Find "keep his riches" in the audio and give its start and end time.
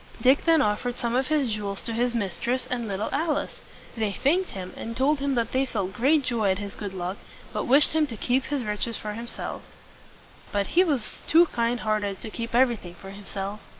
8.17-8.97